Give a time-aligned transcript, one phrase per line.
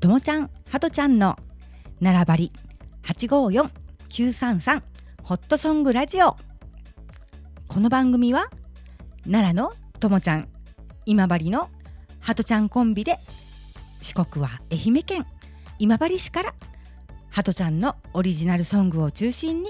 [0.00, 1.36] ともちゃんはとちゃんの
[2.00, 2.52] 並ばり
[3.02, 4.82] 854933
[5.22, 6.36] ホットソングラジオ。
[7.68, 8.48] この番組は
[9.24, 9.70] 奈良の
[10.00, 10.48] ともちゃん
[11.04, 11.68] 今治の
[12.20, 13.18] はとちゃんコンビで
[14.00, 15.26] 四国は愛媛県
[15.78, 16.54] 今治市から
[17.28, 19.68] はとちゃんのオリジナルソングを中心に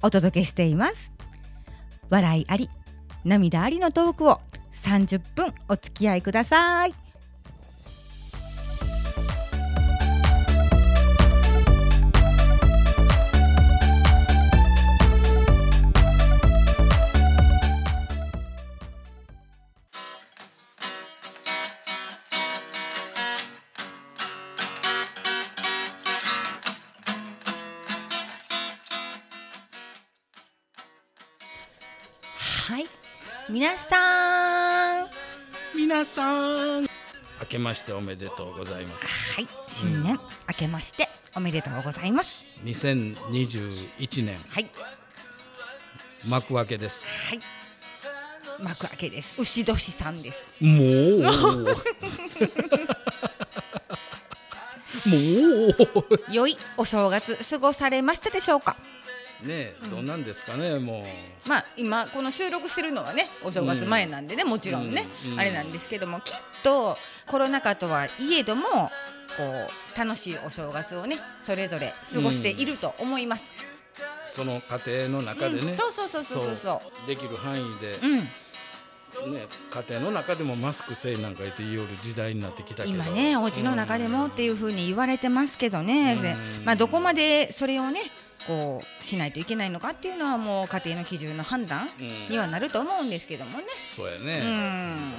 [0.00, 1.12] お届けしています。
[2.08, 2.70] 笑いあり
[3.24, 4.38] 涙ありのトークを
[4.74, 7.01] 30分お付き合いください。
[32.62, 32.84] はい。
[33.50, 35.08] 皆さん。
[35.76, 36.82] 皆さん。
[36.82, 36.88] 明
[37.48, 39.34] けましておめでとうございます。
[39.34, 39.48] はい。
[39.66, 40.12] 新年
[40.48, 42.44] 明けましておめでとうございます。
[42.64, 44.38] 2021年。
[44.48, 44.70] はい。
[46.28, 47.04] 幕開けです。
[47.30, 47.40] はい。
[48.62, 49.34] 幕開けです。
[49.38, 50.52] 牛年さんです。
[50.60, 51.18] もう。
[55.04, 55.16] も
[55.66, 56.32] う。
[56.32, 58.76] 良いお正月過ごされましたでしょうか？
[59.46, 61.04] ねえどうなんですかねも
[61.46, 65.32] まあ今この収録してるのはねお正月前なんでね、もちろんね、うん。
[65.32, 65.40] うん。
[65.40, 68.90] あれなんですけどもきっとコロナ禍とはいえどもこ
[69.94, 73.52] う楽しいお正月をねそれぞれ過ごしていると思います。
[74.32, 75.76] うその家庭の中でね、うん。
[75.76, 82.94] そうそうそうそうそうできる範囲で、うん、ね家庭の中でもマスクせいなんか言って言いよる時代になってきたけど。
[82.94, 88.02] 今ねお家の中でもっていうふうに言われてますけどね、まあ、どこまでそれをね
[88.46, 92.28] こうしないといけないのかっていうのはもう家庭の基準の判断うん。
[92.30, 93.64] にはなると思うんですけどもね。
[93.64, 94.38] うそうやね、
[94.96, 95.12] ん。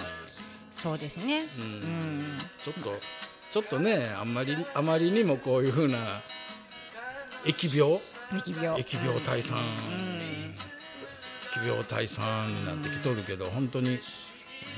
[0.71, 1.41] そうですね。
[1.41, 2.19] ううん。
[2.19, 2.99] んちょっと
[3.51, 6.21] ちょっとねあんまりあまりにもこういうふうな
[7.45, 7.99] 疫病？
[8.31, 8.81] 疫病。
[8.81, 10.53] 疫病退散、うん。
[11.53, 13.99] 疫病退散になってきとるけど、本当に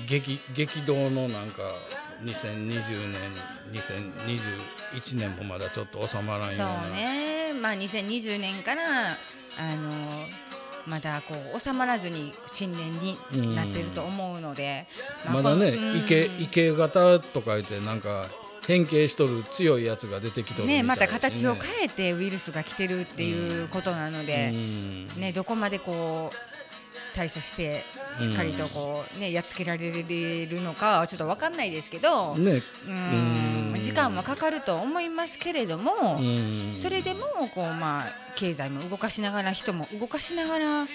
[0.10, 1.64] 激激動のなんか
[2.24, 3.34] 2020年
[3.72, 9.92] 2021年もまだちょっと収まらんようそなうねまあ2020年からあの
[10.88, 14.88] まだこう収まらずに新年になってると思うので、
[15.26, 15.98] あまだね、うん。
[15.98, 18.28] イケイケ型とか言ってなんか
[18.68, 25.08] 変形しとる強いやつが出てきとるみたいねまた形を変えてウイルスが来てるっていうことなので、うん。
[25.20, 26.55] ねどこまでこう
[27.16, 27.84] 対処して
[28.20, 32.62] しっかりとこうねやっつけられるのかはちょっとわかんないですけど、ね。
[32.86, 32.96] うんう
[33.52, 33.56] ん
[33.86, 36.18] 時間はかかると思いますけれども。
[36.20, 36.76] うん。
[36.76, 38.06] それでもこうまあ
[38.36, 40.88] 経済も動かしながら人も動かしながら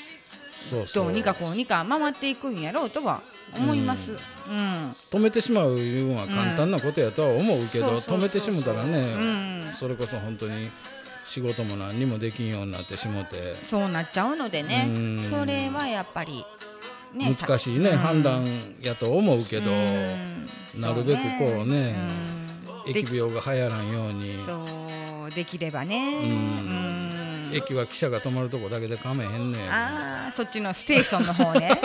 [0.95, 3.23] どうにかこうにか回っていくんやろうとは
[3.57, 4.13] 思います。
[4.13, 4.17] う
[4.49, 4.89] うん。
[4.89, 4.91] ん。
[4.91, 9.73] 止めてしまういうのは簡単なことやとは思うけど、止めてしもたらね、うん。
[9.79, 10.69] それこそ本当に
[11.31, 14.87] 仕事も何にもできんようになってしもて、そうなっちゃうのでね。
[14.89, 15.31] うん。
[15.31, 16.45] それはやっぱり
[17.15, 17.99] ね難しいね、うん。
[17.99, 18.45] 判断
[18.81, 20.49] やと思うけど、うん。
[20.77, 21.97] なるべくこうね
[22.85, 24.35] 疫病が流行らんように。
[24.35, 26.27] うんそうできればね。
[26.27, 26.31] ん。
[26.31, 27.51] うん。
[27.53, 29.71] 駅は汽車が止まるとこだけでかめへんねん。
[29.71, 31.81] ああそっちのステーションの方ね。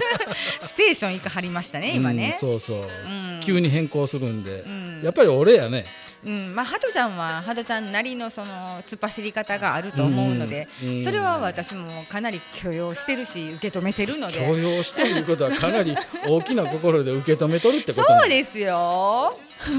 [0.64, 2.38] ステーション行かはりましたね今ね。
[2.42, 3.40] うん、そうそう、ん。
[3.42, 5.02] 急に変更するんで、ん。
[5.02, 5.84] やっぱり俺やね
[6.24, 8.52] うん、まあハトちゃんはハトちゃんなりのその
[8.86, 11.00] 突っ走り方があると思うので、うん。
[11.02, 14.46] それは私もかなり許容してるし受け止めてるので。
[14.46, 15.96] 許容してることはかなり
[16.26, 19.38] 大きな心で受け止めとるってことそうですよ。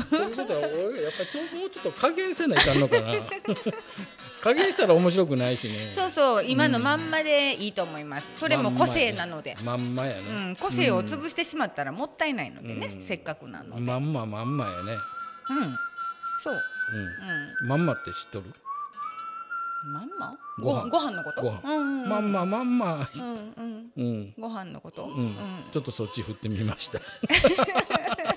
[0.10, 3.14] ということは俺やっぱりもうちょっと加減せないかんのかな。
[4.42, 5.92] 加減したら面白くないしね。
[5.94, 6.46] そうそう。
[6.46, 8.40] 今のまんまでいいと思います。
[8.40, 13.02] それも個性なので、まんまやね、うん、個性を潰してしまったらもったいないのでね、うん。
[13.02, 14.98] せっかくなので、まんままんまやね、
[15.50, 15.78] うん
[16.40, 16.62] そう、
[17.62, 18.46] うん、まんまって知っとる？
[19.86, 20.38] うん、まんま？
[20.60, 20.90] ご飯。
[20.90, 21.42] ご飯のこと？
[21.42, 21.62] ご飯。
[21.64, 23.10] うんうんうん、まんままんま。
[23.16, 23.26] うんう
[23.62, 23.92] ん。
[23.96, 25.36] うん、ご飯のこと、うん。
[25.72, 27.00] ちょっとそっち振ってみました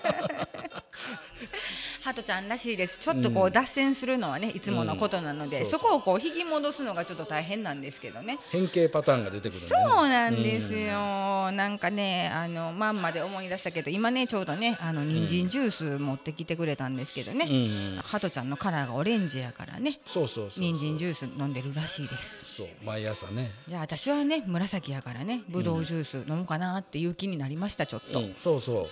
[2.02, 2.98] ハトちゃんらしいです。
[2.98, 8.38] ちょっとこう脱線するのはね、いつものことなので、うんそこをこう引き戻すのがちょっと大変なんですけどね。
[8.50, 11.52] 変形パターンが出てくるねそうなんですよ。
[11.52, 17.44] なんかね、あのまんまで思い出したけど、今ねちょうどね、あの人参ジュース持ってきてくれたんですけどうね。
[17.44, 22.56] んハトちゃんのカラーがオレンジやからね、そうそう人参ジュース飲んでるらしいです。
[22.56, 28.18] そう毎朝ねいや私はね紫やからね、ぶどうジュース飲もうかなっていう気になりましたちょっと。
[28.18, 28.88] うん、そうそ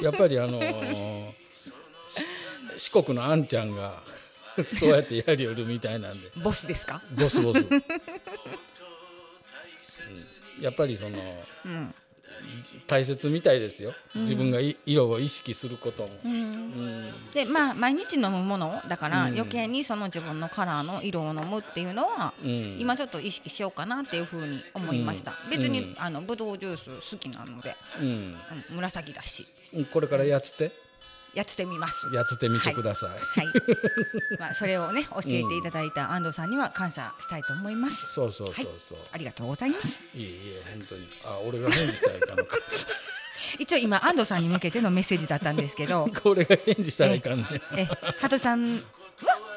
[0.00, 1.72] うやっぱりあのーし
[2.76, 4.02] 四国のあんちゃんが
[4.78, 6.30] そうやってやりよるみたいなんで。
[6.42, 7.00] ボスですか？
[7.12, 7.82] ボスボス、 うん。
[10.60, 11.18] やっぱりその
[11.64, 11.94] うん。
[12.88, 14.22] 大切みたいですよ、うん。
[14.22, 16.08] 自分がい色を意識することも、
[17.32, 19.34] でまあ毎日飲むものだからうん。
[19.34, 25.94] 余計にその自分のカラーの色を飲むっていうのはうん、今ちょっと意識しようかなっていうふうに思いました、別に、うん。
[25.98, 28.06] あのブドウジュース好きなので、うん。
[28.06, 28.38] うん、
[28.70, 29.46] 紫だし。
[29.92, 30.72] これからやつて
[31.34, 32.08] やってみます。
[32.12, 33.52] やつてみてください、はい、
[34.38, 40.04] まあそれをね教えていただいた安藤さんには感謝したいと思います、そうそうそうそう、ありがとうございます。
[40.14, 41.08] い、えいえ本当に。
[41.24, 42.56] あ俺が返事したらいかんのか。
[43.58, 46.08] 一応今安藤さんに向けてのメッセージだったんですけど。
[46.22, 47.46] これが返事したらいかんね。
[47.76, 47.84] え
[48.20, 48.82] ハトちゃんは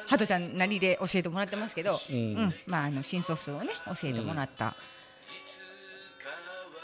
[0.08, 2.34] ハトちゃんなりで教えてもらってますけど、ううん。
[2.36, 4.76] んまああの新素数をね教えてもらった、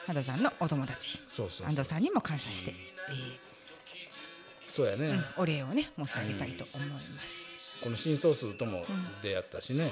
[0.06, 1.22] ハトちゃんのお友達。
[1.30, 2.74] そうそう安藤さんにも感謝して、
[4.74, 7.12] そうやね、えーうんお礼をね申し上げたいと思います、
[7.84, 8.84] この新ソースとも
[9.22, 9.92] 出会ったしね、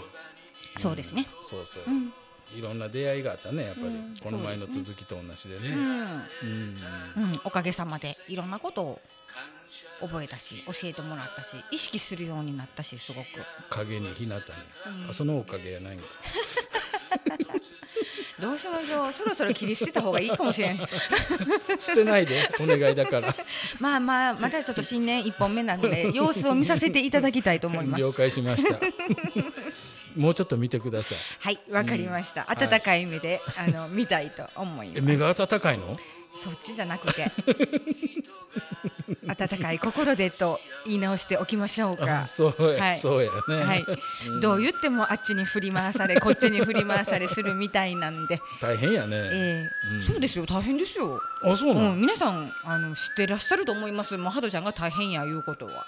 [0.77, 1.25] そうですね。
[1.49, 2.13] そうそう、うん。
[2.57, 4.17] いろんな出会いがあったねやっぱり、うん。
[4.23, 5.79] この前の続きと同じでね、うん。
[5.81, 7.31] うん。
[7.31, 8.99] うん、おかげさまでいろんなことを
[10.01, 13.27] 覚えたし教えてもらったし意識するようになったしすごく。
[13.69, 14.41] 影に日向に、
[15.03, 15.09] うん。
[15.09, 16.05] あそのおかげやないんか
[18.39, 19.13] どうしましょう。
[19.13, 20.77] そろそろ切り捨てた方がいいかもしれん。
[21.79, 23.35] 捨てないでお願いだから。
[23.79, 28.01] まあまあまだちょっと新年一本目なので 様子を見させていただきたいと思います。
[28.01, 28.79] 了解しました。
[30.15, 31.17] もうちょっと見てください。
[31.39, 32.57] はいわかりました、はい。
[32.65, 34.97] 温かい目で、あの見たいと思います。
[34.97, 35.97] え目が温かいの？
[36.33, 37.31] そっちじゃなくて。
[39.27, 42.97] 温かい心でと言い直しておきましょうあかそうや、はい。
[42.97, 43.85] そうやね、はい、
[44.27, 44.39] うん。
[44.39, 49.95] どう言ってもあっちに振り回されこっちに振り回されするみたいなんで、大変やね、ええ。
[49.95, 50.03] うん。
[50.03, 50.45] そうですよ。
[50.45, 54.17] 大変ですよ、あそうなの、うん、皆さんあの知ってらっしゃると思います。
[54.17, 55.85] もうハドちゃんが大変やいうことは。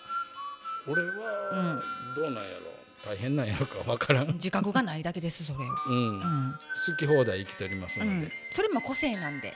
[0.87, 1.81] 俺は
[2.15, 2.71] どうなんやろ。
[3.05, 6.19] 大変なんやろかわからん、自覚がないだけですそれを、うん。
[6.19, 6.55] うん。
[6.87, 9.55] 好き放題生きておりますので、うん、それも個性なんで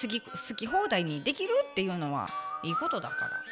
[0.00, 2.28] 好き好き放題にできるっていうのは
[2.62, 3.42] いいことだから、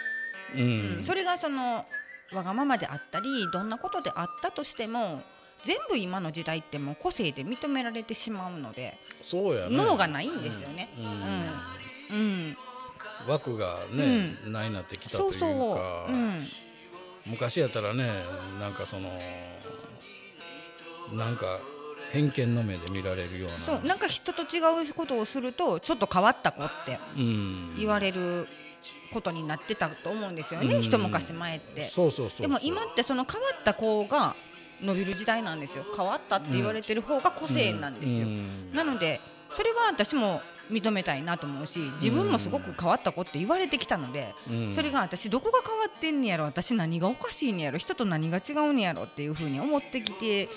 [0.55, 0.97] うん。
[0.97, 1.05] うん。
[1.05, 1.87] それがその
[2.33, 5.23] わがままであったりどんなことであったとしても
[5.63, 9.77] 全部今の時代ってもう個性で認められてしまうので、そうやね。
[9.77, 10.89] 脳がないんですよね。
[10.99, 11.73] うん。
[12.13, 12.57] うん、
[13.27, 16.39] 枠がね、ないなってきたというかそうそう、うん、
[17.27, 18.07] 昔やったらね
[18.61, 19.11] なんかその
[21.13, 21.47] なんか
[22.13, 23.59] 偏見の目で見られるような。
[23.59, 27.77] そうなんか人と違うことをするとちょっと変わった子ってうん。
[27.79, 28.47] 言われる
[29.13, 30.83] ことになってたと思うんですよね、うん。
[30.83, 31.89] 一昔前って。
[31.89, 34.35] そうそうそうでも今ってその変わった子が
[34.83, 35.85] 伸びる時代なんですよ。
[35.97, 38.73] 変わったって言われてる方が個性なんですよ、うん。
[38.75, 39.21] なので
[39.57, 44.73] それは私も認めたいなと思うし自分もすごく変わった子って言われてきたので、うん。
[44.73, 50.49] それが私どこが変わってんねやろ私何がおかしいんやろ人と何が違うんやろっていうふうに思ってきて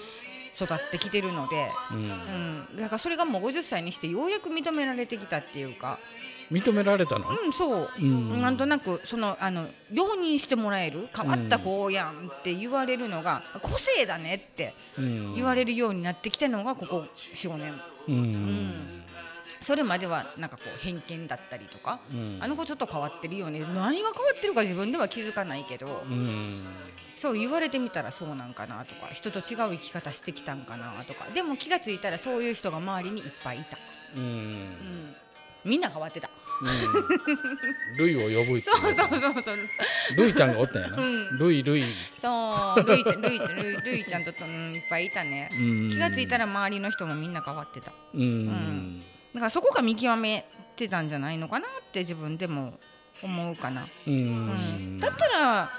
[0.55, 1.97] 育ってきてるので、うん。
[1.97, 5.99] うん、だからそれがもう50歳にしてようやく認められてきたっていうか、
[6.51, 7.89] 認められたの、うん、そう。
[7.99, 8.41] うん。
[8.41, 15.35] なんとなくそのあの容認してもらえる変わった子やんって言われるのが個性だねってうん。
[15.35, 17.73] 言われるようになってきてるのがここ45年。
[18.07, 19.01] うん
[19.65, 22.37] それまではなんかこう偏見だったりとかうん。
[22.39, 23.61] あの子ちょっと変わってるよね。
[23.61, 26.47] 何が変わってるか自分では気づかないけどうん。
[27.15, 33.79] そう言われてみたらそうなんかなとか人と違う生き方してきたんかなとかでも気がついたらそういう人が周りにいっぱいいた、
[34.15, 34.23] うん。
[34.23, 35.15] うん、
[35.63, 36.29] みんな変わってた。
[36.61, 37.97] うん。
[37.97, 39.57] ルイを呼ぶそうそうそうそう。
[40.15, 41.37] ルイちゃんがおったんやな、うん。
[41.39, 41.85] ルイルイ、
[42.21, 42.83] そう。
[42.83, 45.49] ルイちゃんルイちゃんルイちゃんと、うん、いっぱいいたね。
[45.51, 45.89] うん。
[45.89, 47.91] 気がついたら周りの人もみんな変わってた。
[48.13, 49.03] うん、ん
[49.35, 52.79] だからそこが見極めてたんじゃないのかなって自分でも
[53.21, 54.13] 思うかな、うん。
[54.13, 54.17] う
[54.53, 55.69] ん、だったら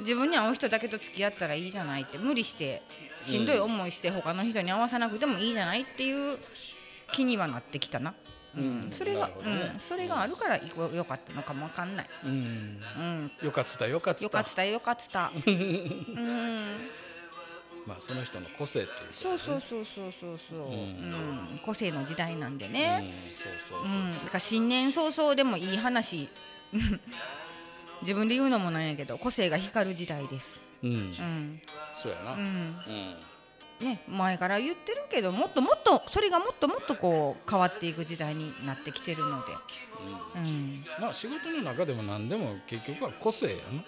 [0.00, 2.82] 自分に合う人だけと付き合ったらいいじゃないって無理して
[3.22, 6.38] しんどい思いして他の人に合わさなくてもいいじゃないっていう
[7.12, 8.14] 気にはなってきたな、
[8.54, 8.62] うん。
[8.84, 8.92] うん。
[8.92, 9.34] それが、ね。
[9.44, 9.48] う
[9.78, 10.62] ん、それがあるからよ
[10.94, 12.80] よかったのかもわかんない、うん。
[12.98, 14.22] うん、よかったよかった。
[14.22, 15.32] よかったよかった。
[15.46, 16.90] うん
[17.88, 19.06] まあその人の個性っていうね。
[19.12, 20.72] そうそうそうそうそうそう、うん。
[20.72, 20.74] う
[21.56, 21.60] ん。
[21.64, 22.72] 個性の時代なんでうん。
[22.72, 23.02] ね、
[23.34, 23.96] そうそうそう。
[23.96, 26.28] うん、だから新年早々でもいい話。
[28.02, 31.60] 自分で言うのもなんやけど個性が光る時代です、うん、うん。
[32.00, 32.38] そうやな、うん。
[32.40, 33.16] うん
[33.80, 39.52] ね、前から言ってるけどもっともっとそれがもっともっとこう変わっていく時代になってきてるので、
[40.34, 43.84] うん、まあ仕事の中でも何でも結局は個性やな。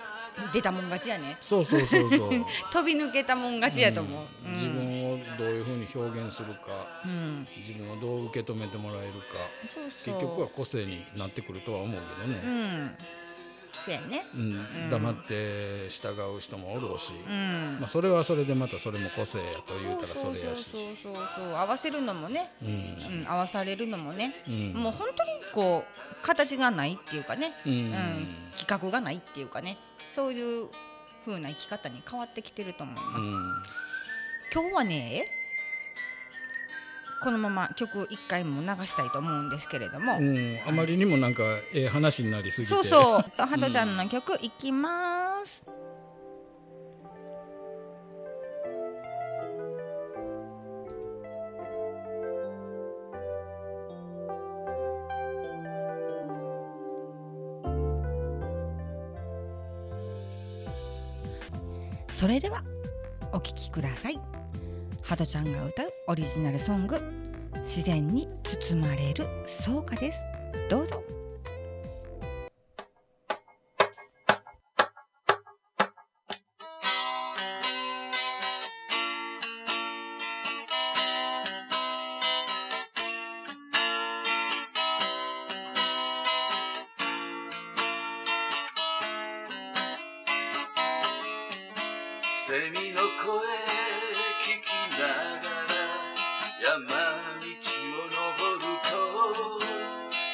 [0.52, 1.36] 出たもん勝ちやね。
[1.40, 2.30] そうそうそうそう。
[2.72, 4.54] 飛び抜けたもん勝ちやと思う、うん。
[4.54, 9.18] 自分をどういうふうに表現するかうん、自分をどう受け止めてもらえるか
[9.66, 10.14] そうそう。
[10.14, 12.96] 結局は個性になってくるとは思うけどうね、ん、
[13.84, 14.26] そうやね。
[14.34, 14.40] うん。
[14.42, 14.90] うん。
[14.90, 17.78] 黙って従う人もおるし、うん。
[17.80, 20.82] まあ、それはそれでまたそれも個性やと言うたらそれやしそう。
[21.02, 21.54] そうそうそう。
[21.54, 22.68] 合わせるのもね、うん。
[23.20, 24.72] うん、合わされるのもね、うん。
[24.74, 27.72] もう本当にこう形がないっていうかね、うん。
[27.72, 27.92] うん。
[28.56, 29.78] 企画がないっていうかね。
[30.14, 30.68] そういう
[31.24, 33.62] 風な生き方に変わってきてると思います、うん。
[34.52, 35.39] 今日はね
[37.22, 41.42] このまま曲一回も流したいと思うんですけれども、うん、あまりにもなんか
[41.74, 42.74] ええ話になりすぎて。
[42.74, 43.24] そうそう。
[43.36, 45.64] ハトちゃんの曲いきます、
[62.08, 62.62] それでは
[63.32, 64.18] お聴きください
[65.10, 66.96] ハトちゃんが歌うオリジナルソング。
[67.64, 70.20] 自然に包まれる草加です。
[70.70, 71.02] どうぞ。
[92.50, 93.46] セミの声
[94.42, 94.66] 聞き
[94.98, 95.06] な
[95.38, 95.78] がら
[96.60, 96.82] 山
[97.38, 97.46] 道
[97.94, 98.90] を登ると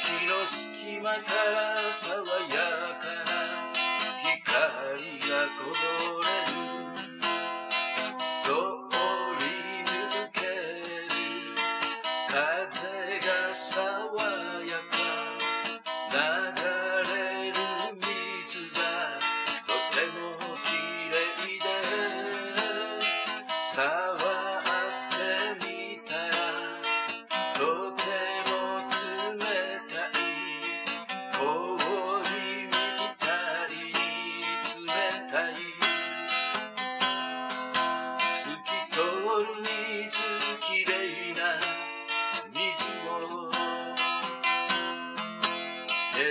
[0.03, 2.09] 木の隙間から爽
[2.49, 3.16] やか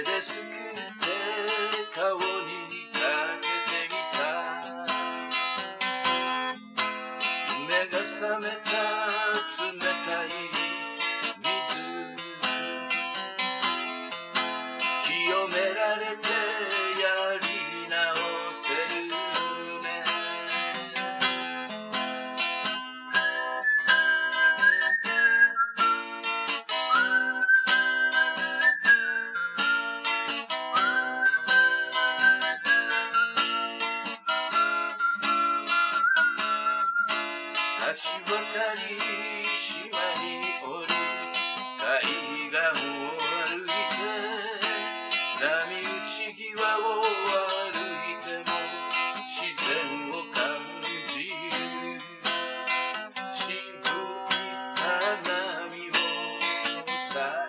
[0.03, 0.64] 手
[57.15, 57.44] side.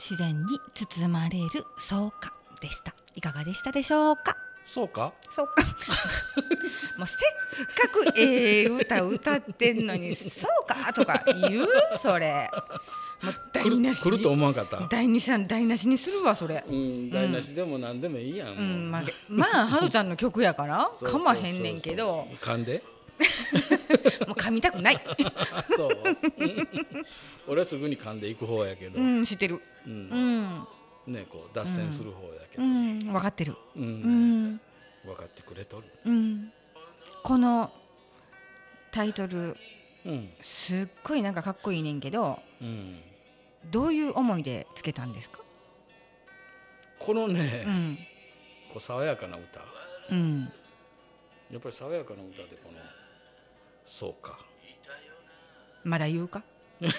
[0.00, 2.94] 自然に包まれる草加でした。
[3.14, 4.36] いかがでしたでしょうか？
[4.66, 5.12] そうか？
[5.30, 5.62] そうか。
[6.96, 11.66] もうせっかくええ歌歌ってんのに「そうか」とか言う？
[11.98, 12.48] それ。
[13.22, 14.04] もう台来無し。
[14.04, 14.78] る来ると思わんかった？
[14.88, 16.64] 台無し台無しにするわそれ。
[16.66, 18.90] うん台無しでも何でもいいやん、うん。
[18.90, 21.24] まあまあハドちゃんの曲やから そうそうそうそう。
[21.24, 22.26] かまへんねんけど。
[22.40, 22.82] 噛んで？
[24.26, 25.00] もう噛みたくない。
[25.76, 25.90] そう。
[26.38, 26.68] うん
[27.48, 29.60] 俺はすぐに噛んでいく方やけど、うん知ってる。
[29.86, 30.66] うん。
[31.06, 31.12] うん。
[31.14, 33.56] ねこう脱線する方やけど、分かってる。
[33.76, 34.60] うん。
[35.04, 36.52] 分かってくれとる、うん。
[37.22, 37.72] この
[38.92, 39.56] タイトル
[40.04, 40.30] うん。
[40.42, 43.00] すっごいなんかかっこいいねんけどうん、
[43.70, 45.40] どういう思いでつけたんですか？
[46.98, 47.98] このね、うん。
[48.72, 49.60] こう爽やかな歌。
[50.10, 50.52] うん。
[51.50, 52.78] やっぱり爽やかな歌でこの
[53.86, 54.38] 「そうか。
[55.84, 56.42] まだ言うか？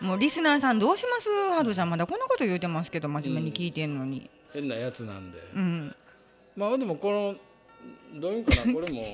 [0.00, 1.28] もうリスナーさんどうします？
[1.50, 4.28] ハドちゃんまだこんなこと言うてますけど真面目に聞いてんのに。
[4.52, 5.94] 変なやつなんで、うん。
[6.56, 7.34] まあでもこの
[8.20, 8.72] どういうんかな？
[8.72, 9.04] これも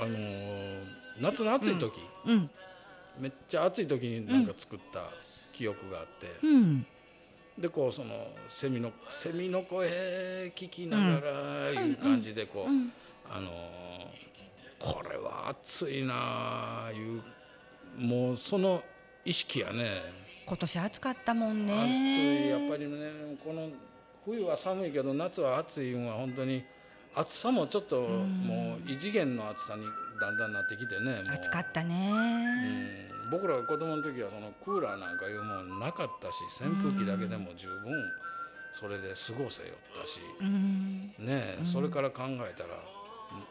[0.00, 0.84] あのー
[1.20, 2.50] 夏の暑い時、うん。
[3.20, 5.04] めっちゃ暑い時になんか作った
[5.52, 6.86] 記憶があって、うん。
[7.58, 12.92] でこうそのセミのセミの声聞きながらいう感じでこう、うん。
[13.30, 13.54] あのー
[14.84, 16.14] これは暑いな
[16.88, 17.22] あいう
[17.98, 18.82] もうその
[19.24, 20.02] 意識やね。
[20.46, 23.70] 今年暑かったもん暑ねいやっぱりねこの
[24.26, 26.62] 冬は寒いけど夏は暑いのは本当に
[27.14, 29.86] 暑さもちょっともう異次元の暑さに
[30.20, 32.10] だんだんなってきてね暑かったね。
[32.12, 33.30] うん。
[33.30, 37.78] 僕らが子供の時はそのクーラーなんかいうもんなかったし扇風機だけでも十分
[38.78, 41.14] それで過ごせよったし、うん。
[41.18, 42.76] ねえそれから考えたら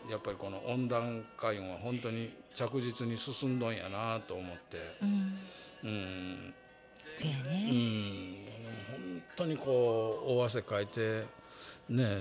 [0.09, 4.77] やっぱりこの温暖化いうのは本当に着実に進んどんやなと思って。
[5.01, 5.37] うん。
[5.83, 6.53] うん。
[6.53, 7.71] うせやね。
[7.71, 8.35] ん。
[8.91, 11.23] 本当にこう大汗かいて
[11.89, 12.17] ね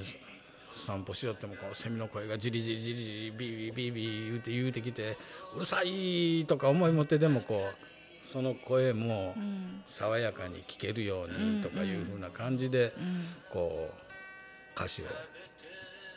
[0.74, 5.18] 散歩しよってもこのセミの声がじりじりじりじりビービービービー言うて言うてきて
[5.54, 9.82] うるさいとか思い持ってでもこうその声もうん。
[9.86, 13.26] 爽やかに聞けるよううんにとかいうふうな感じでうん。
[13.52, 14.02] こう
[14.74, 15.04] 歌詞を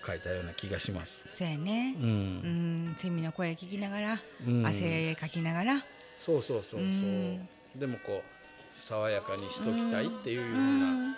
[0.06, 1.24] 書いたような気がします。
[1.30, 1.96] せやね。
[2.00, 2.86] ううん。
[2.92, 4.66] んセミの声聞きながらうん。
[4.66, 5.86] 汗かきながら。
[6.20, 7.50] そうそうそうそう、うん。
[7.76, 11.16] でもこう爽やかにしときたいっていうよううなん。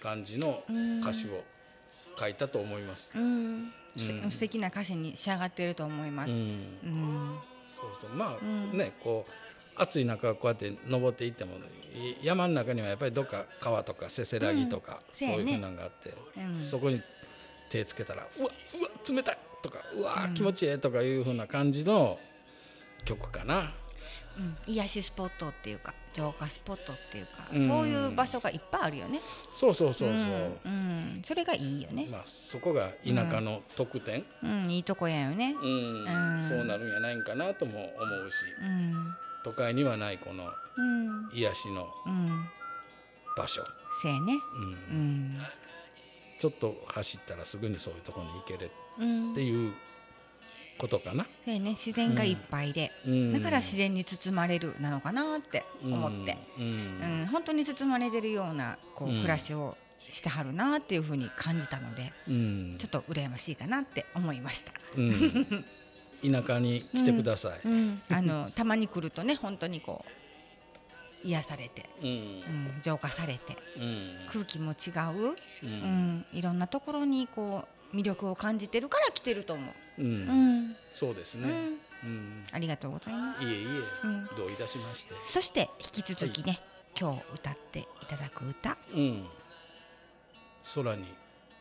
[0.00, 1.42] 感じのうん歌詞を
[2.18, 3.12] 書いたと思います。
[3.16, 3.72] うん。
[4.30, 6.32] 素敵な歌詞に仕上がっていると思います。
[6.32, 6.38] うん。
[6.38, 7.38] うん。
[7.80, 8.10] そうそう。
[8.16, 8.76] まあ、うん。
[8.78, 9.32] ねこう
[9.80, 11.52] 暑い中こうやって登っていっても
[11.94, 15.14] い山の中にはやっぱりどっか川とかせせらぎとか、うん。
[15.14, 16.64] そういうふうなのがあって、うん。
[16.68, 17.00] そこに
[17.70, 18.50] 手つけたら「うわ
[18.80, 20.34] うわ冷たい!」とか「うわうん。
[20.34, 22.18] 気持ちいい!」とかいうふうな感じの
[23.04, 23.72] 曲かな。
[24.38, 24.56] うん。
[24.66, 27.66] 癒しスポットっていうか浄化スポットっていうかうん。
[27.66, 29.20] そういう場所がいっぱいあるよね。
[29.54, 30.18] そうそうそうそう。
[30.18, 30.68] んう
[31.18, 31.20] ん。
[31.24, 32.06] それがいいよね。
[32.10, 35.54] まあ、そこが田舎の特典、うんいいとこやよね。
[35.60, 36.04] うん。
[36.04, 36.48] うん。
[36.48, 38.34] そうなるんやないんかなとも思うし。
[38.62, 39.14] うん。
[39.44, 41.30] 都会にはないこのうん。
[41.32, 42.48] 癒しのうん。
[43.36, 43.64] 場所、
[44.02, 44.32] せやね。
[44.56, 44.62] うん。
[44.62, 45.38] うん
[46.38, 49.72] ちょっと走ったらすぐにそういうところに行けるうんっていう
[50.78, 51.70] ことかな、せやね。
[51.70, 52.92] 自然がいっぱいで。
[53.04, 53.32] うん。
[53.32, 56.38] だから自然に包まれるなのかなって思って。
[56.56, 56.64] うん。
[56.64, 57.26] うん。
[57.32, 59.16] 本当に包まれてるようなこううん。
[59.16, 62.76] 暮らしをしてはるなっていうふうに感じたのでうん。
[62.78, 64.70] ちょっと羨ましいかなって思いました。
[64.96, 65.64] うん。
[66.22, 70.10] 田舎に来てください、うん、あのたまに来るとね本当にこう
[71.24, 72.08] 癒されて、うん。
[72.08, 74.16] うん、浄化されてうん。
[74.30, 80.02] 空気も違う、ううんん、いろんなところにこう魅力を感じてるから来てると思う。
[80.02, 80.06] うん。
[80.06, 80.10] う
[80.70, 81.48] ん、そうですね、
[82.04, 82.46] うん、うん。
[82.52, 83.44] ありがとうございます。
[83.44, 83.66] いえいえ、
[84.04, 84.26] うん。
[84.36, 85.14] どういたしまして。
[85.22, 86.60] そして引き続きね、
[86.98, 88.76] 今日歌っていただく歌。
[88.94, 89.26] うん。
[90.74, 91.14] 空に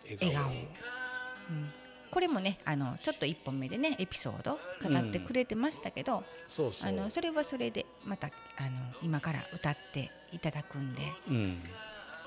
[0.04, 1.74] 笑顔笑顔、うん、
[2.12, 6.90] これもねあのちょっと一本目でねエピソード語ってくれてましたけど、そうそう。
[6.90, 8.70] あのそれはそれでまたあの
[9.02, 11.62] 今から歌っていただくんでうん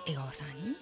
[0.06, 0.76] 笑顔さんに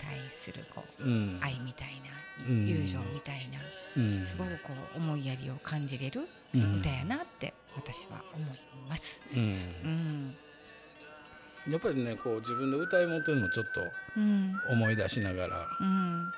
[0.00, 1.38] 対するこううん。
[1.42, 2.66] 愛みたいな、うん。
[2.68, 3.58] 友情みたいな
[3.96, 4.26] うん。
[4.26, 6.76] すごくこう思いやりを感じれるうん。
[6.76, 8.48] 歌やなって私は思い
[8.88, 9.20] ます。
[9.34, 9.40] うん。
[9.42, 9.44] う
[11.70, 11.72] ん。
[11.72, 13.80] やっぱりねこう自分で歌いもってるのちょっと
[14.16, 14.58] うん。
[14.70, 16.32] 思い出しながらうん、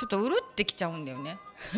[0.00, 1.38] ちょっとうるってきちゃうんだよね。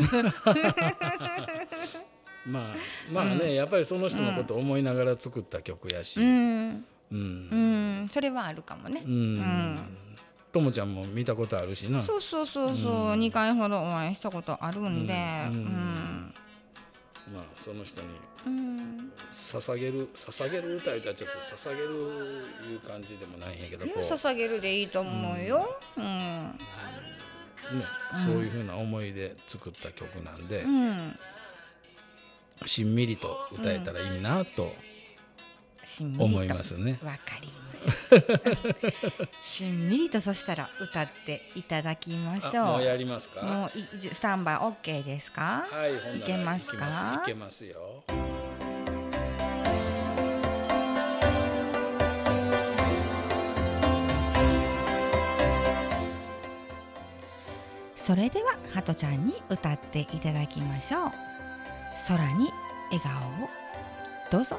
[2.47, 2.75] まあ
[3.13, 3.55] まあね、うん。
[3.55, 6.69] やっぱりその人のことを思いながら作った曲やし、ううん。
[6.71, 8.05] ん、ううん。
[8.05, 9.03] ん、それはあるかもね。
[9.05, 9.97] うん。
[10.53, 12.01] ともちゃんも見たことあるしな。
[12.01, 13.21] そうそうそうそう、うん。
[13.21, 15.65] 二回ほどお会いしたことあるんで、ううん。
[15.65, 16.35] ん、
[17.35, 18.09] まあその人に
[18.47, 21.89] うん、捧げる捧げる歌言ったらちょっと捧げる
[22.73, 24.01] いう感じでもないんやけどこう。
[24.01, 25.77] 捧げるでいいと思うよ。
[25.97, 26.59] うん、うん
[28.25, 31.19] そういうふうな思いで作った曲なんで、うん。
[32.67, 34.73] しんみりと歌えたらいいなと
[36.19, 36.99] 思いますね。
[37.03, 39.23] わかりました。
[39.43, 42.65] しんみりとそしたら歌っていただきましょう。
[42.67, 43.43] あもうやりますか？
[43.43, 45.67] もういスタンバイ OK ですか？
[45.71, 47.21] はい、いけますか？
[47.25, 48.05] いけますよ。
[58.05, 61.11] それではハトちゃんに歌っていただきましょう。
[62.09, 62.51] 空に
[62.91, 63.49] 笑顔を。
[64.29, 64.59] どうぞ。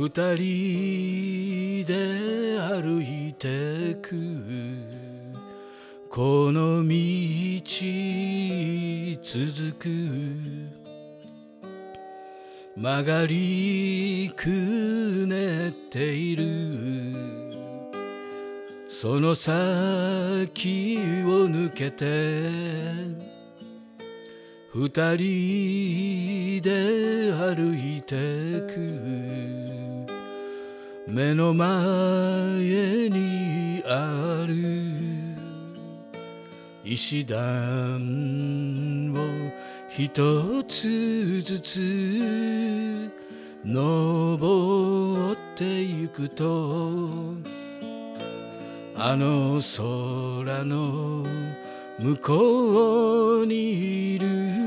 [0.00, 4.14] 二人で歩いてく。
[6.08, 7.62] この道
[9.20, 9.88] 続く。
[12.76, 14.46] 曲がりく
[15.26, 16.44] ねっている。
[18.88, 22.52] その先を抜けて。
[24.72, 29.87] 二人で歩いてく。
[31.10, 31.68] 目の前
[33.08, 34.54] にある。
[36.84, 39.18] 石段を
[39.88, 43.10] 一つずつ
[43.64, 47.34] 登ってゆくと
[48.94, 51.26] あの空の
[51.98, 54.58] 向こうにいる。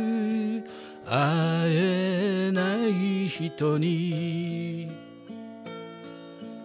[1.13, 5.00] 会えない人に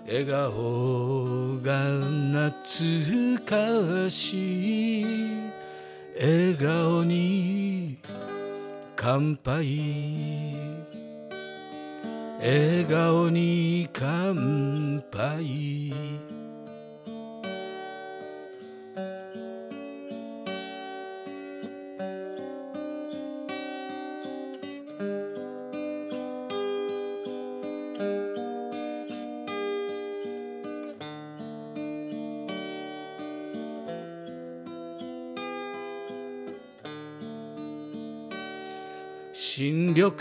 [0.09, 1.83] 笑顔が
[2.55, 5.51] 懐かしい。
[6.17, 7.99] 笑顔に
[8.95, 10.55] 乾杯。
[12.39, 16.26] 笑顔に乾杯。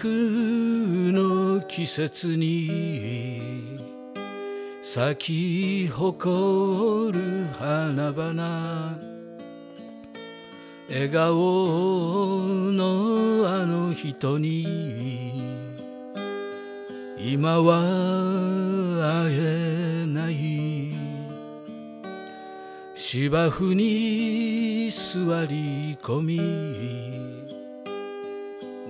[0.04, 3.80] の季節に
[4.84, 9.00] 咲き誇る花々
[10.90, 15.42] 笑顔のあの人に
[17.18, 17.82] 今は
[19.26, 20.76] 会えない。
[23.08, 27.05] 芝生に座り込み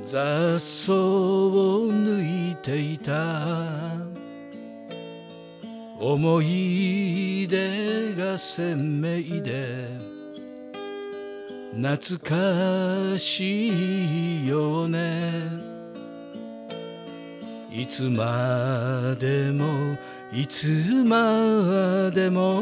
[0.05, 4.15] 雑草を抜いていた。
[5.99, 9.87] 思い出が鮮明で
[11.73, 15.49] 懐かしいよね。
[17.71, 19.97] いつまでも
[20.31, 20.67] いつ
[21.03, 22.61] までも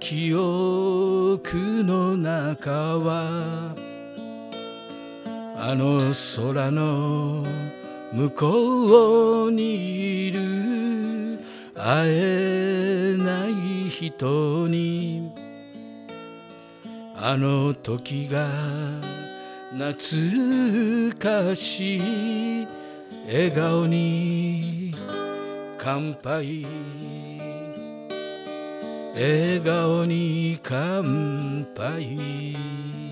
[0.00, 3.74] 記憶の中は
[5.62, 7.44] あの空の
[8.14, 11.38] 向こうにいる。
[11.74, 15.30] 会えない人に。
[17.14, 18.48] あの時が
[19.72, 22.66] 懐かしい。
[23.26, 24.94] 笑顔に
[25.76, 26.66] 乾杯。
[29.14, 33.09] 笑顔に乾杯。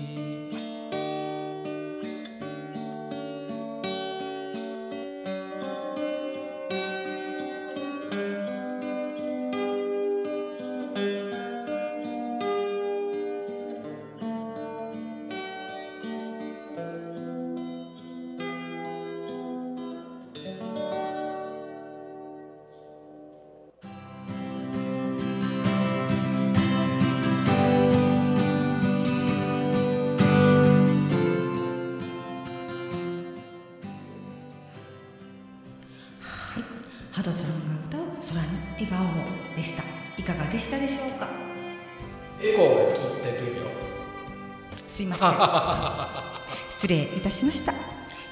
[44.99, 46.69] すいません。
[46.69, 47.73] 失礼いたしました。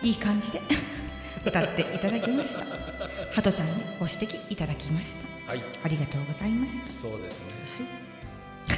[0.01, 0.61] いい感じで
[1.45, 2.65] 歌っていただきました。
[3.33, 5.51] ハトちゃんにご指摘いただきました。
[5.51, 5.63] はい。
[5.81, 6.87] ありがとうございました。
[6.87, 7.47] そうですね。
[8.67, 8.75] は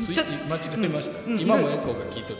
[0.00, 0.02] い。
[0.02, 2.38] スイッチ間違えました、うん今もエコーが聞いてるよ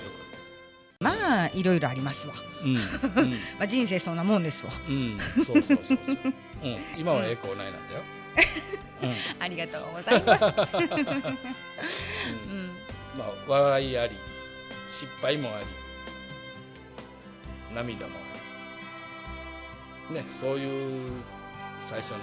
[1.01, 2.33] まあいろいろありますわ、
[2.63, 2.75] うん
[3.61, 4.73] まあ、人生そんなもんですわ。
[4.89, 8.03] うん、うん、そうそうそうそう、うん、今はエコーないなんだよ、
[9.39, 10.53] ありがとうございます、 うん。
[10.53, 10.55] う
[12.49, 12.71] うんん、
[13.17, 14.17] まあ笑いあり
[14.91, 15.67] 失敗もあり
[17.75, 18.19] 涙もあ
[20.09, 20.15] り。
[20.15, 21.11] ねそういう
[21.83, 22.19] 最初の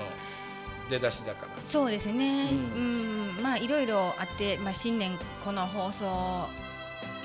[0.90, 1.52] 出だしだから。
[1.66, 3.38] そうですね、ううん。
[3.40, 6.48] んまあいろいろあって、まあ、新年この放送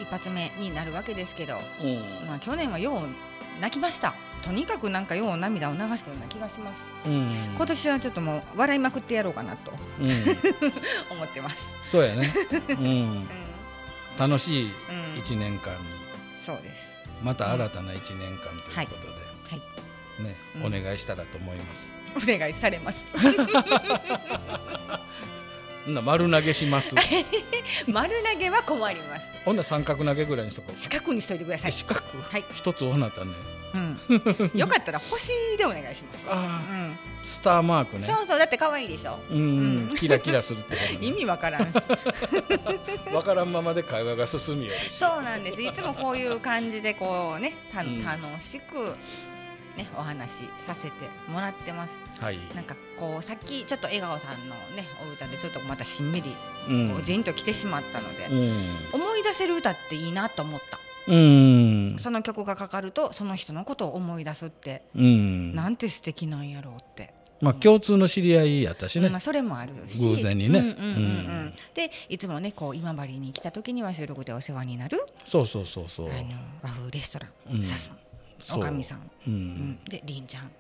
[0.01, 2.27] 一発目になるわけですけど、うん。
[2.27, 4.15] まあ、去年はよう泣きました。
[4.43, 6.87] とにかくなんかよう涙を流したような気がします。
[7.07, 7.55] うん。
[7.57, 10.11] 今年はちょっともう笑いまくってやろうかなとうん、
[11.11, 12.33] 思ってます、そうやね、
[12.69, 13.29] うん、うん
[14.19, 15.81] 楽しいうん、一年間に。
[16.41, 16.95] そうです。
[17.23, 19.17] また新たな一年間ということ
[19.49, 19.63] はい。
[20.19, 20.67] で、ね、うん。
[20.67, 21.91] お願いしたらと思います。
[22.17, 23.09] お願いされます。
[25.87, 26.95] な丸投げします。
[27.87, 29.33] 丸投げは困ります。
[29.45, 30.79] ほんな三角投げぐらいにしとこう。
[30.79, 31.73] 四角にしといてください。
[31.73, 32.03] 四角？
[32.23, 33.35] はい、一つおなったね。
[33.77, 36.29] うん、よかったら星でお願いします。
[36.29, 38.07] うん、スターマークね。
[38.07, 39.19] そうそうだって可愛いでしょ。
[39.31, 39.95] うん、うん。
[39.97, 41.07] キラキラするってこと、ね。
[41.07, 41.77] 意味わからんし。
[43.13, 44.75] わからんままで会話が進みよ。
[44.91, 45.63] そうなんです。
[45.63, 48.05] いつもこういう感じでこうねたうん。
[48.05, 48.97] 楽しく
[49.77, 50.91] ねお話しさせて
[51.29, 51.99] もらってます。
[52.21, 52.39] はい。
[52.55, 56.35] なんかこうさっきちょっと笑顔さんのねお歌でちょっとまたしんみり
[56.69, 56.91] うん。
[56.91, 58.77] こうジンと来てしまったので、うん。
[58.93, 61.97] 思い出せる歌っていいなと思ったうん。
[61.99, 65.55] その曲がかかるとその人のことを思い出すって、うん。
[65.55, 69.09] なんて素敵なんやろうって、まあ共通の知り合いやったしね。
[69.09, 69.21] まあ、。
[69.21, 70.07] それもあるし。
[70.09, 70.59] 偶然にね。
[70.59, 70.83] うんうんうんうん。
[70.83, 70.91] う
[71.49, 71.55] ん。
[71.75, 75.07] でいつもねこう今治に来た時には収録でお世話になる。
[75.25, 76.11] そうそうそうそう。
[76.11, 76.25] あの
[76.63, 77.65] 和風レストラン、うん。
[77.65, 77.99] ささん。
[78.59, 79.35] おかみさん、ううん。
[79.35, 79.79] ん。
[79.89, 80.51] でりんちゃん。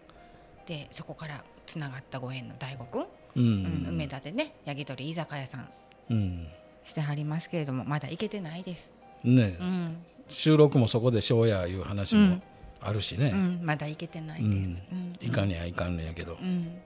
[0.66, 3.06] でそこからつながったご縁の大悟くん、う
[3.36, 3.88] うんん。
[3.90, 4.54] 梅田でね。
[4.64, 5.68] 焼き鳥居酒屋さん。
[6.10, 6.46] うん。
[6.84, 8.92] してはりますけれどもまだ行けてないです、
[9.24, 9.56] ね。
[9.58, 9.96] う、ん
[10.28, 12.40] 収録もそこでしようやいう話も
[12.80, 13.30] あるしね。
[13.32, 15.16] うん、まだ行けてないです、うん。
[15.20, 16.78] いかにはいかんのやけど、うん。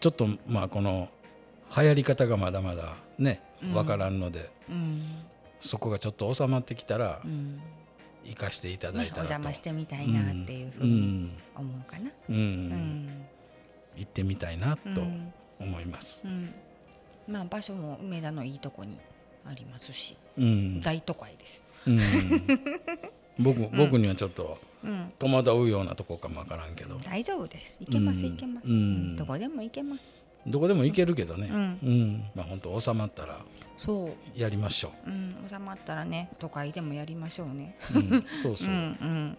[0.00, 1.08] ちょっとまあこの
[1.76, 3.74] 流行り方がまだまだねうん。
[3.74, 5.22] わからんので、うん。
[5.60, 7.60] そこがちょっと収まってきたらうん。
[8.24, 11.38] 生かしていただねい、たらと、お邪魔してみたいなっていうふううにん。
[11.54, 12.10] 思うかな。
[12.28, 12.36] うん。
[12.36, 13.24] うん。
[13.96, 15.32] 行ってみたいなとうん。
[15.60, 16.22] 思います。
[16.24, 16.52] うん。
[17.28, 18.98] まあ場所も梅田のいいとこに
[19.48, 20.80] ありますし、うん。
[20.80, 21.60] 大都会です。
[21.86, 22.00] うん。
[23.38, 27.76] 僕僕にはちょっとうん、戸惑うようなとこかもわからんけど、大丈夫です。
[27.80, 29.16] 行けます、うん行けます、うん。
[29.16, 30.02] どこでも行けます。
[30.46, 31.56] どこでも行けるけどね、うん。
[31.56, 32.24] うん。
[32.36, 33.40] まあ本当収まったら
[33.78, 35.10] そう、やりましょう。
[35.10, 37.76] ん、収まったらね、都会でもやりましょうね。
[37.94, 37.98] う。
[37.98, 38.68] うん、そうそう。
[38.70, 39.38] うん、うん、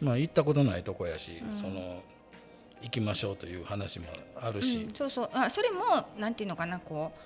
[0.00, 1.56] まあ行ったことないとこやし、うん。
[1.56, 2.02] その
[2.80, 4.06] 行きましょうという話も
[4.40, 4.84] あるし。
[4.84, 5.80] うん、、そうそう、あ、それも、
[6.18, 7.20] なんていうのかな、こう。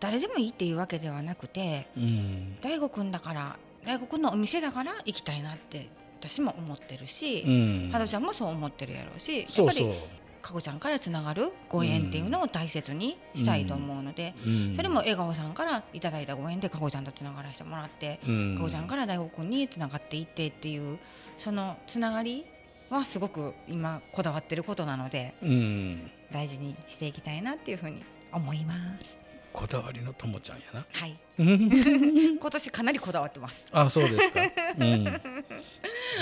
[0.00, 2.58] 誰でもいいっていうわけではなくて、うん。
[2.60, 5.88] 大悟くんだから、大悟くんのお店だから行きたいなって。
[6.20, 7.50] 私も思ってるし、う
[7.88, 9.88] ん、ハロちゃんもそう思ってるやろうし、やっぱり、
[10.42, 20.98] かこちゃんからつながるご縁っていうのを大切にしたいと思うので、うん、それも笑顔さんからいただいたご縁でかこちゃんとつながらせてもらって、うん、かこちゃんから大悟くんにつながっていってっていう
[21.36, 22.46] そのつながり
[22.90, 29.27] はすごく今こだわってることなのでうん、大事にしていきたいなっていうふうに思います。
[29.58, 30.86] こだわりのともちゃんやな。
[30.92, 33.66] はい、 今年かなりこだわってます。
[33.72, 34.40] あ、そうですか。
[34.78, 35.20] うん、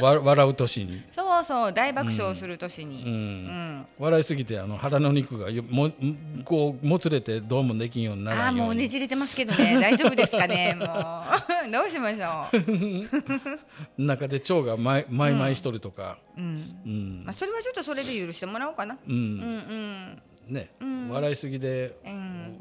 [0.01, 3.05] わ笑う年に、そうそう大爆笑する年うに。
[3.05, 3.13] うん
[3.81, 5.93] ん、笑いすぎてあの腹の肉がよも
[6.47, 8.67] こうもつれてどうもできんようになああらんように。
[8.69, 10.89] もうねじれてますけどね大丈夫ですかねもう
[11.71, 12.49] どうしましょ
[13.99, 14.01] う。
[14.03, 18.95] 中で腸がまいまいまいしとるとか、うんうんまあ、それはちょっとそれで許してもらおうかな。
[18.95, 21.99] ううんんね、うん笑いすぎで。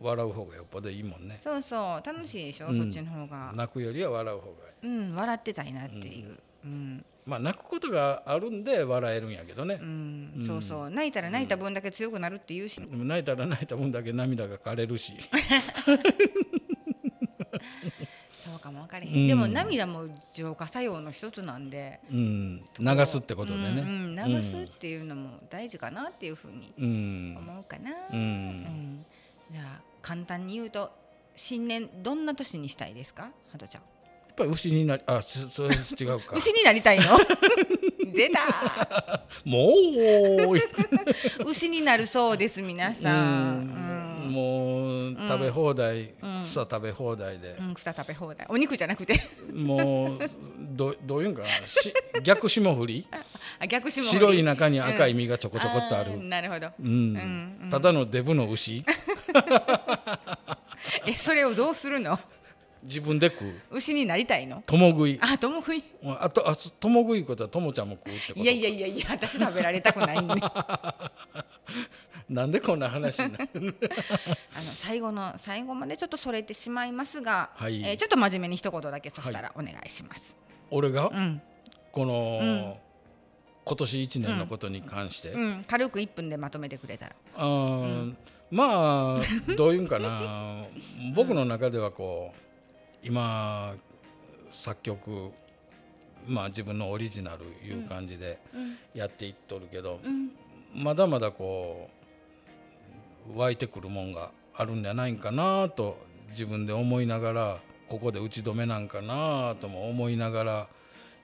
[0.02, 1.38] 笑う方がよっぽどいいもんね。
[1.40, 3.52] そうそう楽しいでしょ、うんそっちの方が。
[3.56, 4.50] 泣くよりは笑う方が
[4.84, 4.88] いい。
[4.88, 6.38] うん笑ってたいなっていう。
[6.64, 9.84] うんまあ泣くことがあるんで笑えるんやけどねう。
[9.84, 12.80] んうんそうそう泣いたら泣いた分だけ強くなるっていうし。
[12.92, 15.14] 泣いたら泣いた分だけ涙が枯れるし。
[18.46, 19.14] そうかも分かれへん。
[19.14, 22.00] うんでも涙も浄化作用の一つなんで。
[22.12, 23.82] うん、流すってことでね。
[23.82, 27.38] うんうん流すっていうのも大事かなっていうふうにうん。
[27.38, 27.92] 思うかな。
[27.92, 27.96] う。
[28.14, 29.06] うんん
[29.52, 30.92] じゃあ簡単に言うと
[31.36, 33.82] 新年どんな年にしたいですか、ハトちゃん。
[34.36, 37.18] ぱり牛になりあそそれ違うか 牛になりたいの？
[38.14, 39.74] 出た も
[41.44, 43.85] う牛になるそうです皆さん
[44.36, 46.42] もう食べ放題、うん。
[46.44, 47.56] 草食べ放題で。
[47.60, 48.46] う、ん、草食べ放題。
[48.50, 49.20] お肉じゃなくて。
[49.54, 50.20] もう
[50.60, 51.48] ど どういうんかな？
[51.66, 51.94] し
[52.24, 53.08] 逆霜降り？
[53.60, 56.70] あ逆しも白い中に赤い実がちょこちょこっとある、ーなるほど。
[56.80, 57.70] うん。
[57.72, 58.84] ただのデブの牛？
[61.08, 62.20] えそれをどうするの？
[62.84, 63.54] 自分で食う？
[63.78, 64.62] 牛になりたいの？
[64.68, 65.18] 共食い。
[65.22, 65.84] あとも食い。
[66.20, 68.40] あとあ共食いことは友ちゃんも食うってこと？
[68.42, 70.34] いやいやいやいや私食べられたくないんで
[72.30, 73.76] なんでこんな話になる
[74.56, 77.84] あの最後の最後までちょっとそれてしまいますが、はい。
[77.84, 80.36] えーちょっと真面目に一言だけそしたらお願いします。
[80.72, 81.10] 俺が？
[81.10, 81.42] うん、
[81.92, 82.76] この、うん。
[83.64, 87.16] 今年1年のことに関して、うん、軽く一分でまとめてくれたら。
[87.36, 88.16] あー
[88.52, 90.66] まあどういうんかな。
[91.16, 93.76] 僕の中ではこう今
[94.52, 95.32] 作曲
[96.28, 100.32] まあ自分のオリジナルいう感じでうん、やっていっとるけど、うん、
[100.74, 102.05] まだまだこう
[103.34, 105.98] 湧いてくるもんがあるんじゃないんかなと
[106.30, 107.58] 自分で思いながら
[107.90, 110.68] ここで打ち止めなんかなとも思いながら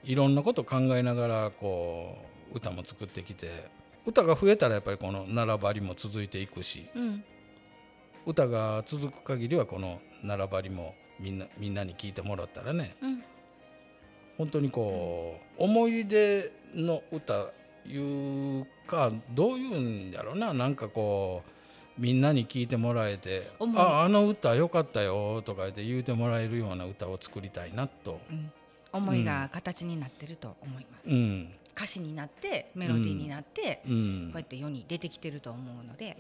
[0.04, 2.16] いろんなこと考えながらこ
[2.54, 3.70] う歌も作ってきて
[4.06, 7.24] 歌が増えたらやっぱりこの並ばりも続いていくしうん、
[8.26, 13.24] 歌が続く限りはこの並ばりもみんなみんなに聞いてもらったらねうん、
[14.38, 17.50] 本当にこう思い出の歌
[17.86, 21.61] いうかどういうんやろななんかこう
[22.02, 28.20] みんなに聞いてもらえて「思いああの歌よかったよ」とか言って言うてもらえるような歌を作りたいなと。
[28.30, 28.52] うん、
[28.92, 31.10] 思いが形になってると思います。
[31.12, 31.54] うん。
[31.76, 34.30] 歌詞になってメロディーになって、うん。
[34.34, 36.18] こうやって世に出てきてると思うので、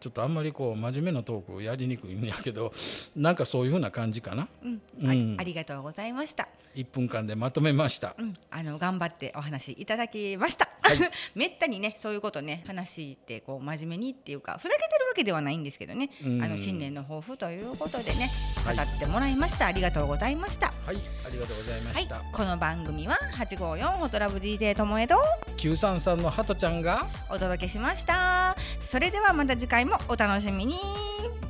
[0.00, 2.72] ちょっとあんまりこう真面目なトークやりにくいんやけど
[3.14, 4.48] なんかそういうふうな感じかな。
[4.62, 5.36] うん、うん。
[5.36, 6.48] あありがとうございました。
[6.74, 8.16] 1分間でまとめました。
[8.18, 10.79] うん、あの頑張ってお話いただきました。
[10.98, 18.30] はい めったにねそういうことね話ってこう真面目にっていうかふざけてるわけではないんですけどね、うんあの新年の抱負ということでね
[18.64, 20.72] はい語ってもらいました、ありがとうございました。
[20.86, 25.16] はい、ありがとうございまはいした。、この番組は854ホトラブ DJ ともえと
[25.58, 28.56] 933のハトちゃんがお届けしました。
[28.78, 30.76] それではまた次回もお楽しみに。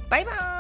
[0.09, 0.60] バイバーイ。